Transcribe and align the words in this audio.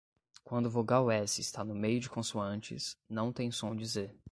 Quando 0.43 0.67
vogal 0.67 1.11
S 1.11 1.39
está 1.41 1.63
no 1.63 1.75
meio 1.75 1.99
de 1.99 2.09
consoantes, 2.09 2.97
não 3.07 3.31
tem 3.31 3.51
som 3.51 3.75
de 3.75 3.85
Z 3.85 4.11